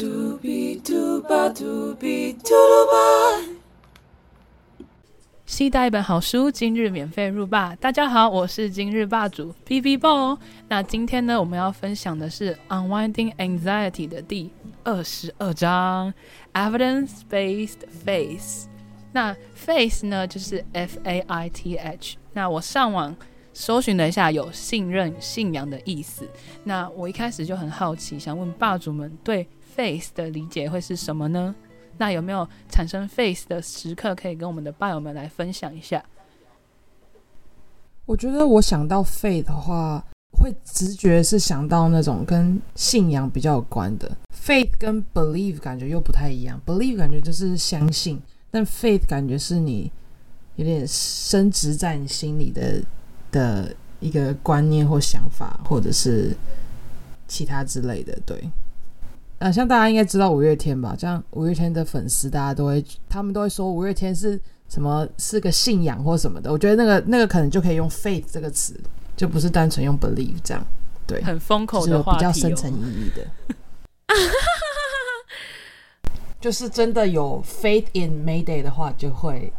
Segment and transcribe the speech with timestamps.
[0.00, 3.44] Doobie dooba doobie doodleba.
[5.44, 7.76] 期待一本好书，今日免费入霸。
[7.76, 10.38] 大家好，我是今日霸主 B B 爆。
[10.68, 14.50] 那今天呢，我们要分享的是《Unwinding Anxiety》的第
[14.84, 16.14] 二十二章
[16.54, 18.64] Evidence Based Faith。
[19.12, 22.16] 那 Faith 呢，就是 F A I T H。
[22.32, 23.14] 那我上网
[23.52, 26.26] 搜寻了一下，有信任、信仰的意思。
[26.64, 29.46] 那我一开始就很好奇，想问霸主们对
[29.76, 31.54] Faith 的理解会是什么呢？
[31.98, 36.04] 那有没有产生 face 的时刻，可以跟我们的伴友们来分享一下？
[38.06, 44.10] 我觉得我想到 faith 的话，会直觉是想到那种跟信仰比较有关的。
[44.34, 49.92] faith 跟 believe 感觉又不太一样，believe 感觉就是相信，但 faith 感觉是你
[50.56, 52.82] 有点深植在你心里的
[53.30, 56.34] 的一个观念或想法，或者是
[57.28, 58.50] 其他之类的，对。
[59.40, 60.94] 呃，像大家应该知道五月天吧？
[60.98, 66.52] 这样五月天的粉丝，大家都会，他们都会说五月天是什么，是个信仰或什么的。
[66.52, 68.78] 我觉得那个那个可能就可以用 faith 这个词，
[69.16, 70.62] 就不是单纯用 believe 这样。
[71.06, 73.26] 对，很风口的话比较深层意义的。
[76.38, 79.50] 就是真的有 faith in Mayday 的话，就会。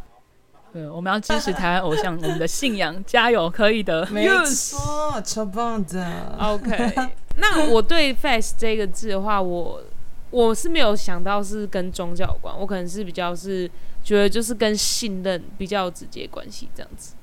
[0.72, 4.06] 对，我们要支持台湾偶像，我们的信仰，加油，可以的。
[4.14, 6.38] 没错，超棒的。
[6.40, 6.94] OK。
[7.42, 9.84] 那 我对 faith 这个字的话，我
[10.30, 13.70] 我是没有想到是跟宗教有关，我可能是比较是
[14.04, 17.16] 觉得就是跟信任比较直接关系这样子。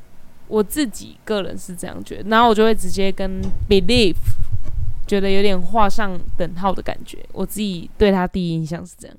[0.48, 4.16] 我自己个人是这样觉得，然后我就会直接跟 believe
[5.06, 7.19] 觉得有点画上等号的感觉。
[7.33, 9.16] 我自己对他第一印象是这样。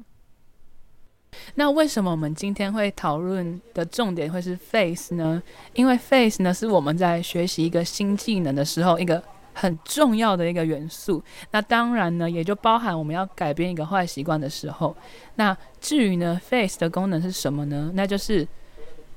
[1.55, 5.41] 那为什么我们今天会讨论的重点会是 faith 呢？
[5.73, 9.23] 因为 faith 呢是我们在学习一个新技能的时候一个。
[9.59, 11.21] 很重要的一个元素，
[11.51, 14.95] 那当然呢，也就包含我们要改变一个坏习惯的时候。
[15.35, 17.91] 那至于呢，face 的功能是什么呢？
[17.93, 18.47] 那就是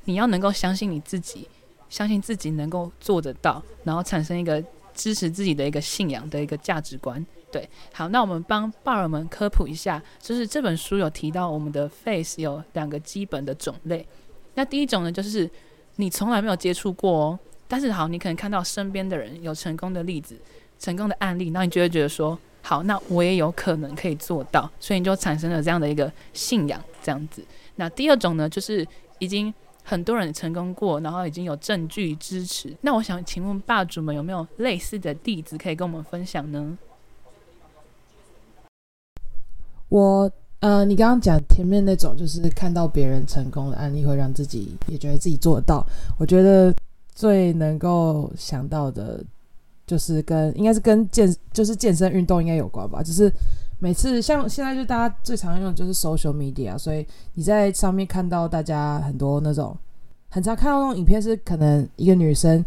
[0.06, 1.48] 你要能够相信你自己，
[1.88, 4.60] 相信自己能够做得到，然后产生一个
[4.92, 7.24] 支持自己的一个信仰的一个价值观。
[7.52, 14.04] 对，好，那我们帮爸儿们科普一下，就是这本书有提到我们的 face 有两个基本的种类。
[14.54, 15.48] 那第一种呢，就是
[15.96, 17.38] 你从来没有接触过哦。
[17.72, 20.38] 但是好，你可能看到身边的人有成功的例子、
[20.78, 27.42] 成功的案例，那你就会觉得说，好，那我也有可能可以做到，所以你就产生了这样的一个信仰，这样子。
[27.76, 28.86] 那第二种呢，就是
[29.20, 32.76] 已经很多人成功过，然后已经有证据支持。
[32.82, 36.76] 那我想请问霸主们有没有类似的例子可以跟我们分享呢？
[39.88, 40.30] 我
[40.60, 45.82] 呃，你刚刚讲前面那种，就是看到别人成功的案例，会让自己也觉得自己做得到。
[46.18, 46.70] 我觉得。
[47.14, 49.22] 最能够想到的，
[49.86, 53.02] 就是跟应该是跟健就是健身运动应该有关吧。
[53.02, 53.30] 就是
[53.78, 59.76] 每次像现在就大家最常用的就是 social media，所以你在上面看到大家很多那种
[60.30, 62.64] 很常看到那种影片，是可能一个女生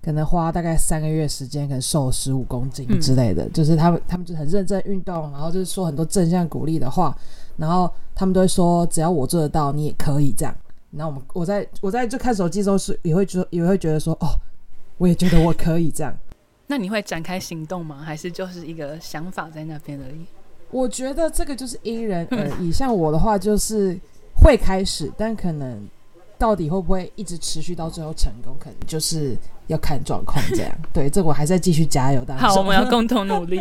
[0.00, 3.48] 可能花大概三个月时间，可能瘦十五公斤之类的。
[3.48, 7.16] 就是他们他们就很认真运动，然后就是说很多正向鼓励的话，
[7.56, 10.54] 然后他们都会说只要我做得到，你也可以这样。
[10.90, 14.28] 那我们我在我在就看手机的时候是也会觉也会觉得说哦，
[14.96, 16.16] 我也觉得我可以这样。
[16.66, 18.02] 那你会展开行动吗？
[18.04, 20.26] 还是就是一个想法在那边而已？
[20.70, 22.70] 我觉得这个就是因人而异。
[22.70, 23.98] 像我的话就是
[24.34, 25.88] 会开始，但可能
[26.36, 30.78] 到底会不会一直持续到最后成功，可能就是要看状况这样。
[30.92, 32.22] 对，这我还在继续加油。
[32.36, 33.60] 好，我们要共同努力。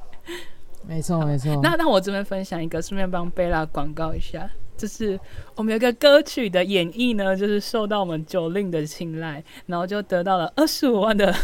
[0.86, 1.58] 没错没错。
[1.62, 4.50] 那那我这边分享一个，顺便帮贝拉广告一下。
[4.76, 5.18] 就是
[5.54, 11.34] 我们有个歌曲的演绎呢，就是受到我们九令的青睐，然后就得到了二十五万的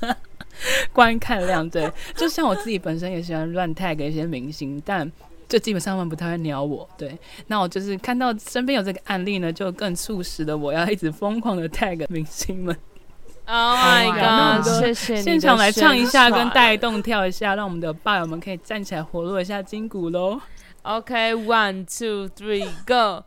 [0.92, 1.68] 观看量。
[1.68, 5.10] 对，就像我自己本身也喜欢乱 tag 一些明星，但
[5.48, 6.88] 就基本上他们不太会鸟我。
[6.98, 12.76] 对，那我就是看到身边有这个案例呢，就更促使了我要一直疯狂的 tag 明星们。
[13.52, 14.64] Oh my god！
[14.64, 20.40] 谢谢你现场来唱一下，跟带动跳一下，让我们的爸友们可以站起来活络一下筋骨喽。
[20.82, 23.24] OK，one two three go！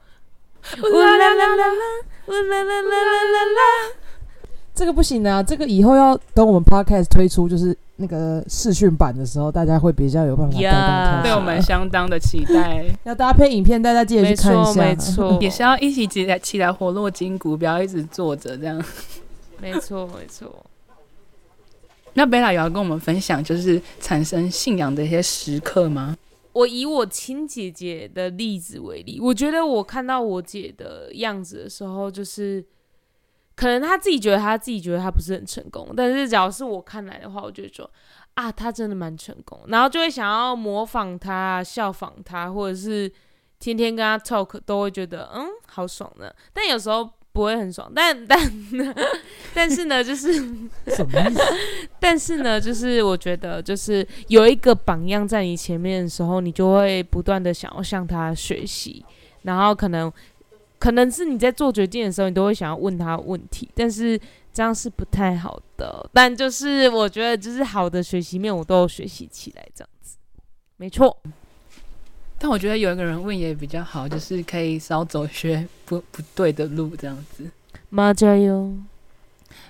[0.81, 1.65] 呜啦啦啦啦，
[2.27, 3.61] 呜啦啦啦啦啦。
[4.73, 12.85] 这个不行啊，这个以后要等我们 podcast 推出，就是那个视讯版的时候，大家会比较有办法带动对我们相当的期待。
[13.03, 14.81] 要搭配影片，大家记得去看一下。
[14.81, 18.81] 没错，也是要一起起来起来活络筋骨，不要一直坐着这样。
[19.71, 20.65] 没错，没错。
[22.15, 26.15] 那贝拉有要跟我们分享，就是产生信仰的一些时刻吗？
[26.51, 32.63] 我以我亲姐姐的例子为例，我觉得我看到我姐的样子的时候，就是
[33.55, 37.89] 可能她自己觉得她自己觉得她不是很成功，但是只要是我看来的话，我就会说
[38.35, 43.11] 啊，她真的蛮成功，然后就会想要模仿她、效仿她，或者是
[43.57, 46.35] 天天跟她 talk，都会觉得嗯好爽的。
[46.53, 48.39] 但有时候不会很爽，但但
[49.53, 50.33] 但是呢，就是
[50.95, 51.41] 什么意思？
[51.99, 59.03] 但是呢，就是我觉得就是有一个榜样在你前面的时候，你就会不断的想要向他学习，
[59.41, 60.11] 然后可能。
[60.79, 64.19] 可能是你在做决定的时候，你都会想要问他问题，但是
[64.51, 66.09] 这样是不太好的。
[66.11, 70.17] 但就是我觉得，就是好的学习面，我都有学习起来，这样子，
[70.75, 71.17] 没错。
[72.43, 77.49] 但我觉得有一个人问也比较好，就是可以少走些不不对的路，这样子。
[77.89, 78.69] 妈加油！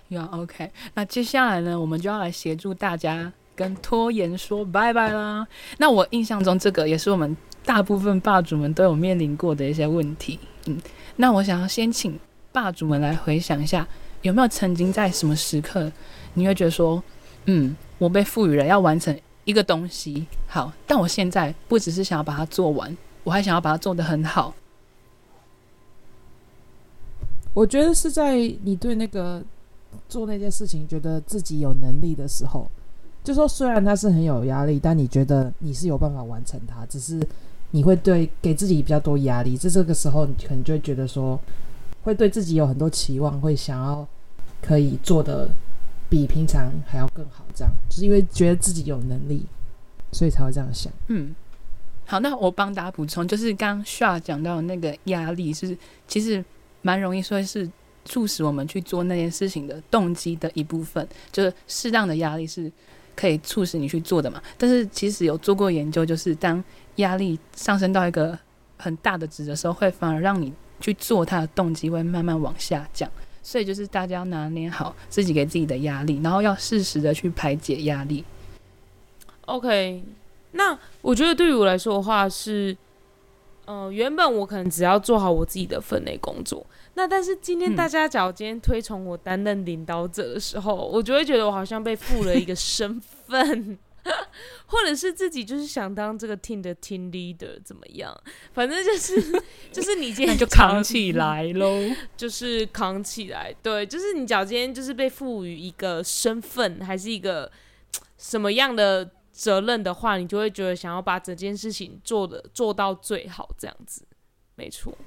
[0.08, 0.72] 要，OK。
[0.96, 5.48] 那接下来呢，我们就要来协助大家跟拖延说拜拜啦。
[5.78, 10.40] 那我印象中，这个也是我们大部分霸主们都有面临过的一些问题。
[10.66, 10.76] 嗯。
[11.18, 12.20] 那我想要先请
[12.52, 13.88] 霸主们来回想一下，
[14.24, 15.92] 有没有曾经在什么时刻，
[16.34, 17.04] 你会觉得说，
[17.46, 24.54] 嗯，我被赋予了要完成一个东西，好，但我现在不只是想要把它做完，我还想要把它做得很好。
[27.54, 29.44] 我觉得是在你对那个
[30.10, 32.70] 做那件事情觉得自己有能力的时候，
[33.24, 37.20] 就说虽然它是很有压力，但你觉得你是有办法完成它，只是。
[37.76, 41.40] 你会对给自己比较多压力，在这个时候，你可能就会觉得说，
[42.04, 44.08] 会对自己有很多期望，会想要
[44.62, 45.50] 可以做的
[46.10, 49.46] 比平常还要更好，这样就是因为觉得自己有能力，
[50.12, 50.92] 所以才会这样想。
[51.08, 51.34] 嗯，
[52.06, 55.78] 好，那我帮大家补充，就是刚 Sha 讲到那个压力是
[56.08, 56.44] 其实
[56.82, 57.70] 蛮容易说是
[58.06, 62.72] 促使我们去做那件事情的动机的一部分，就是适当的压力是
[63.16, 64.42] 可以促使你去做的嘛。
[64.58, 66.64] 但是其实有做过研究，就是当
[66.98, 68.38] 压力上升到一个
[68.78, 73.10] 很大的值的时候，会反而让你去做它的动机会慢慢往下降。
[73.44, 78.24] 所以就是大家要拿捏好自己给自己的压力，然后要适时的去排解压力。
[79.46, 80.02] OK，
[80.54, 82.76] 那我觉得对于我来说的话是，
[83.66, 86.66] 呃，原本我可能只要做好我自己的分内工作。
[86.96, 93.78] 那但是今天大家假如今天推崇我担任领导者的时候，我就会觉得我好像被赋了一个身份。
[94.68, 98.16] 或者是自己就是想当这个 team 的 team leader 怎么样？
[98.54, 99.22] 反正就是
[99.72, 103.56] 就是你今天就扛起来喽，就是扛起来。
[103.62, 107.52] 对，就是你脚今天就是被赋予一个身份，还是一个
[108.18, 114.04] 什么样的责任的话，你就会觉得想要把整件事情做的做到最好，这样子，
[114.56, 114.98] 没错。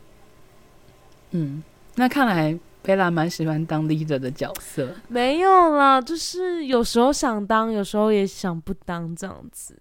[1.33, 1.63] 嗯，
[1.97, 2.59] 那看来。
[2.87, 9.77] 贝拉蛮喜欢当 leader 的角色，没有啦，就是有时候想当，有时候也想不当这样子。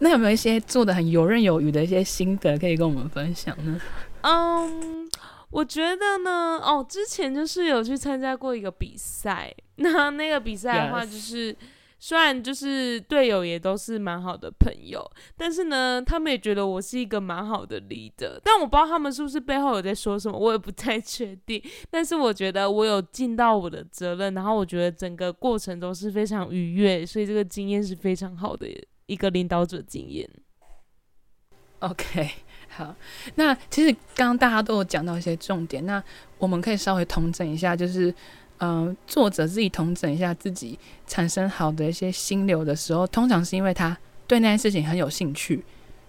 [0.00, 3.80] 那有没有一些做的很游刃有余的一些心得可以跟我们分享呢？
[4.20, 5.08] 嗯，
[5.48, 11.56] 我觉得呢，哦，之前就是有去参加过一个比赛，那那个比赛的话就是。
[12.06, 15.02] 虽然就是队友也都是蛮好的朋友，
[15.38, 18.38] 但是呢，他们也觉得我是一个蛮好的 leader。
[18.44, 21.64] 但我不知道他们是不是背后有在说什么，我也不太 确定。
[21.88, 28.68] 但是我觉得我有尽到我的责任，然后我觉得整个过程都是非常愉悦，所以这个经验是非常好的
[29.06, 30.28] 一个领导者经验。
[31.78, 32.28] OK，
[32.68, 32.94] 好，
[33.36, 36.04] 那其实刚刚大家都有讲到一些重点，那
[36.36, 38.14] 我们可以稍微统整一下，就是。
[38.64, 43.94] 嗯，作者自己统整一下自己产生好的一些心流的时候，通常是因为他
[44.26, 45.62] 对那件事情很有兴趣，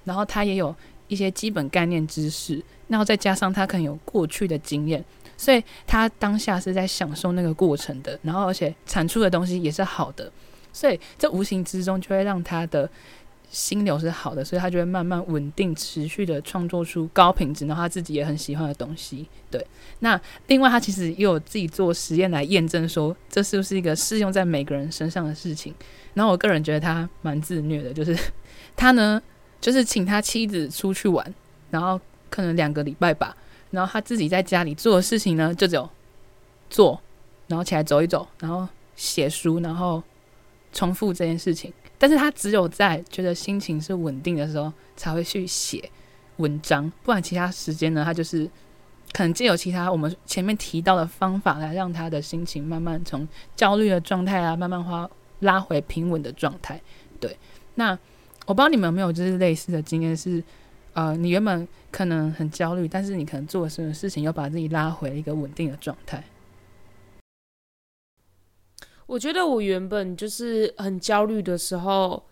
[0.05, 0.73] 然后他也有
[1.09, 5.03] 一些基本概念知识，然后再加上他可能有过去的经验，
[5.35, 10.31] 所以他当下是在享受那个过程的，然后而且产出的东西也是好的，
[10.71, 12.89] 所以这无形之中就会让他的。
[13.49, 19.27] 心流是好的，所以他就会慢慢稳定、持续的创作出高品质，然后他自己也很喜欢的东西。
[19.49, 19.65] 对，
[19.99, 25.73] 那另外他其实也有自己做实验来验证说，这是不是一个适用在每个人身上的事情。
[26.13, 28.17] 然后我个人觉得他蛮自虐的，就是
[28.75, 29.21] 他呢，
[29.59, 31.33] 就是请他妻子出去玩，
[31.69, 31.99] 然后
[32.29, 33.35] 可能两个礼拜吧，
[33.71, 35.89] 然后他自己在家里做的事情呢，就只有
[36.69, 37.01] 做，
[37.47, 40.01] 然后起来走一走，然后写书，然后
[40.71, 41.73] 重复这件事情。
[42.05, 45.89] 但是他只有在觉得心情是稳定的时候，才会去写
[46.37, 48.47] 文章，不然其他时间呢，他就是
[49.11, 55.09] 可能借由其他我们前面提到的方法来让他的心情慢慢从焦虑的状态啊，慢慢花
[55.39, 56.79] 拉回平稳的状态。
[57.19, 57.35] 对，
[57.73, 57.97] 那
[58.45, 60.43] 我不知道你们有没有就是类似的经验，是
[60.93, 66.23] 呃，你原本可能很焦虑，但是你可能做了什么事情，又把自己拉回一个稳定的状态。
[69.07, 72.25] 我觉得我原本就是很焦虑的时候，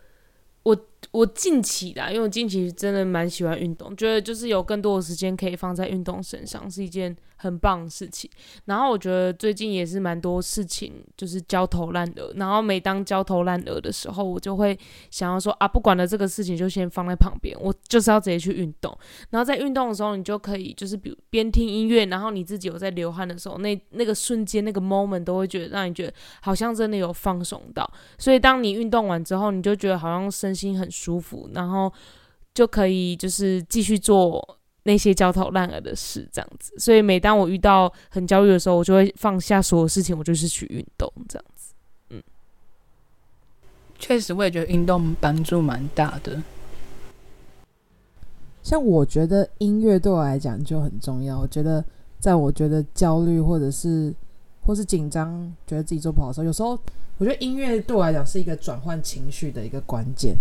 [0.64, 0.76] 我
[1.12, 8.30] 我近期啦，因为我近期真的蛮喜欢运动，觉得就是有更多的时间可以放在运动身上，是一件很棒的事情。
[8.66, 14.78] 然后我觉得最近也是蛮多事情就是焦头烂额，然后每当焦头烂额的时候，我就会
[15.12, 18.98] 想要说啊，不管了这个事情就先放在旁边，我就是要直接去运动。
[19.30, 27.90] 然后在运动的时候，你就可以就是比如边听音乐，然后你自己有在流汗的时候，那那个瞬间那个 moment 都会觉得让你觉得好像真的有放松到。
[28.18, 31.92] 所以当你运动完之后，你就觉得好像身心很舒服，然后
[32.54, 36.74] 就可以就是继续做那些焦头烂额的事，这样子。
[36.78, 41.74] 所以每当我遇到很焦虑的时候，我就会放下所有事情，我就是去运动，这样子。
[42.10, 42.22] 嗯
[43.98, 46.42] 确实，我也觉得运动帮助蛮大的。
[48.62, 51.40] 像我觉得音乐对我来讲就很重要。
[51.40, 51.84] 我觉得，
[52.20, 54.14] 在我觉得焦虑或者是
[54.66, 56.72] 或是紧张，觉得自己做不好的时候，有时候
[57.18, 60.36] 我觉得音乐对我来讲是一个转换情绪的一个关键。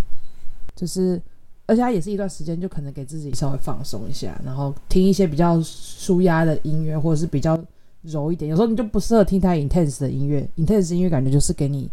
[0.75, 1.21] 就是，
[1.67, 7.59] 而且它也是一段时间，就可能给自己稍微放松一下，然后听一些比较舒压的音乐，或者是比较
[8.03, 8.51] 柔一点。
[8.51, 11.91] 有时候你就不适合听太 intense 的音乐，intense 音乐感觉就是给你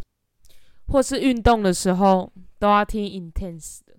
[0.87, 3.93] 或是运动的时候都要听 intense 的。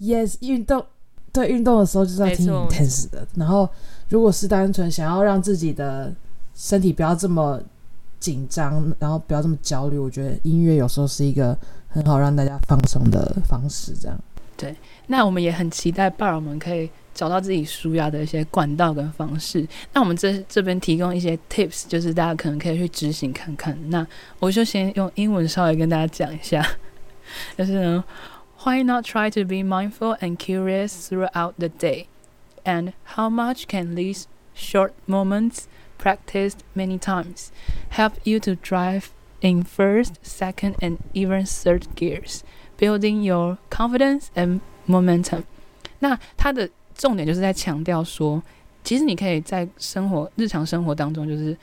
[0.00, 0.84] yes 运动，
[1.32, 3.26] 对运动的时候就是要听 intense 的。
[3.34, 3.68] 然后，
[4.08, 6.14] 如果是单纯想要让自己的
[6.54, 7.60] 身体不要这么
[8.18, 11.56] 紧张，然后不要这么焦虑，我觉得音乐有时候是一个
[11.88, 13.92] 很好让大家放松的方式。
[13.94, 14.18] 这样，
[14.56, 14.76] 对
[15.06, 19.66] 那我们也很期待伴儿们可以找到自己舒压的一些管道跟方式。
[19.92, 23.76] 那我们这这边提供一些 tips，就是大家可能可以去执行看看。
[23.90, 24.06] 那
[24.38, 26.64] 我就先用英文稍微跟大家讲一下，
[27.56, 28.04] 就是呢
[28.62, 32.06] ，Why not try to be mindful and curious throughout the day?
[32.64, 35.62] And how much can these short moments,
[35.98, 37.48] practiced many times,
[37.90, 39.04] help you to drive
[39.40, 42.40] in first, second, and even third gears,
[42.78, 45.42] building your confidence and momentum.
[46.00, 48.42] 那它的重点就是在强调说，
[48.84, 51.56] 其实你可以在生活日常生活当中，就是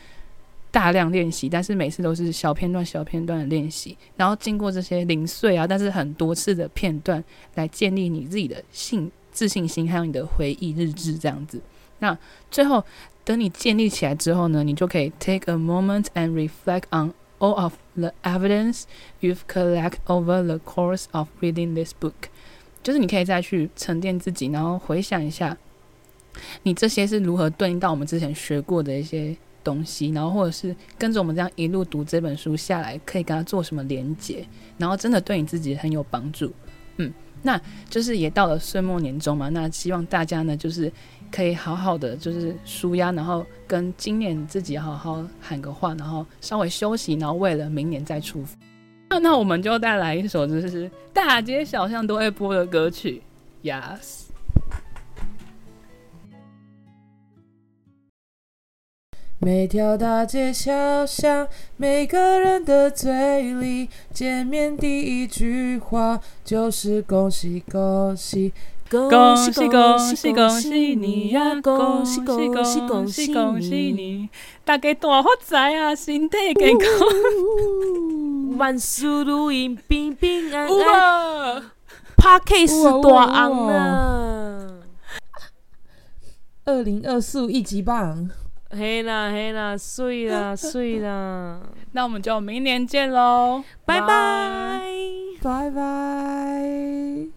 [0.72, 7.24] 大量练习，但是每次都是小片段、小片段的练习，然后经过这些零碎啊，但是很多次的片段，
[7.56, 11.62] 来建立你自己的信自信心，还有你的回忆日志这样子。
[12.00, 12.18] 那
[12.52, 12.84] 最后，
[13.24, 18.84] 等你建立起来之后呢，你就可以 take a moment and reflect on all of the evidence
[19.22, 22.30] you've collected over the course of reading this book。
[22.84, 25.58] 就是你可以再去沉淀自己，然后回想一下，
[26.64, 34.46] 你这些是如何对应到我们之前学过的一些东西，然后或者是跟着我们这样一路读这本书下来，可以跟它做什么连接，
[34.78, 36.54] 然后真的对你自己很有帮助。
[36.98, 37.12] 嗯，
[37.42, 40.92] 那就是也到了岁末年终嘛，那希望大家呢，就是
[41.36, 48.56] 可以好好的就是舒压，然后跟今年自己好好喊个话，然后稍微休息，然后为了明年再出发。
[49.10, 53.22] 那那我们就带来一首就是大街小巷都会播的歌曲
[53.64, 54.22] ，Yes。
[59.38, 68.54] 每条大街小巷，每个人的嘴里，见面第一句话就是恭喜恭喜。
[68.90, 71.60] 恭恭喜恭喜喜恭喜你呀！
[71.62, 74.30] 恭喜恭恭喜恭恭喜喜恭喜你！
[74.64, 78.58] 大家大发财啊，身体健康！
[78.58, 81.54] 万事如意，平平安安。
[81.58, 81.72] 啊
[82.16, 84.68] p a r k 是大昂啊。
[86.66, 88.30] 二零二四一级棒，
[88.70, 91.60] 嘿啦嘿啦，碎啦 碎啦，
[91.92, 94.82] 那我们就明年见喽，拜拜。
[95.42, 97.35] 拜拜。